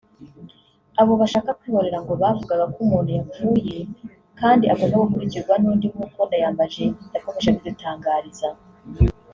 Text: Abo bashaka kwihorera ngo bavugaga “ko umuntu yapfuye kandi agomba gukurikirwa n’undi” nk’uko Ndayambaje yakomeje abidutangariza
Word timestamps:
Abo 1.01 1.13
bashaka 1.21 1.49
kwihorera 1.59 1.99
ngo 2.03 2.13
bavugaga 2.21 2.65
“ko 2.73 2.77
umuntu 2.85 3.09
yapfuye 3.17 3.77
kandi 4.39 4.63
agomba 4.73 5.01
gukurikirwa 5.03 5.53
n’undi” 5.61 5.85
nk’uko 5.93 6.17
Ndayambaje 6.27 6.85
yakomeje 7.13 7.47
abidutangariza 7.49 8.49